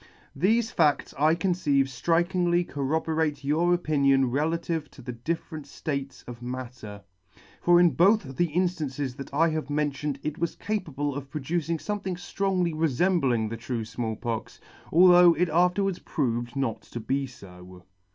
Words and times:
Thefe 0.35 0.71
fads 0.71 1.13
I 1.13 1.35
conceive 1.35 1.85
ftrikingly 1.85 2.67
corroborate 2.67 3.43
your 3.43 3.71
opinion 3.71 4.31
relative 4.31 4.89
to 4.89 5.01
the 5.03 5.11
different 5.11 5.67
flates 5.67 6.23
of 6.27 6.41
matter; 6.41 7.03
for 7.61 7.79
in 7.79 7.91
both 7.91 8.35
the 8.35 8.47
inftances 8.47 9.15
that 9.17 9.31
I 9.31 9.49
have 9.49 9.69
mentioned 9.69 10.17
it 10.23 10.39
was 10.39 10.55
capable 10.55 11.13
of 11.13 11.29
producing 11.29 11.77
fomething 11.77 12.15
flrongly 12.17 12.73
refembling 12.73 13.47
the 13.51 13.57
true 13.57 13.85
Small 13.85 14.15
Pox, 14.15 14.59
although 14.91 15.35
it 15.35 15.49
afterwards 15.49 15.99
proved 15.99 16.55
not 16.55 16.81
to 16.81 16.99
be 16.99 17.27
fo. 17.27 17.83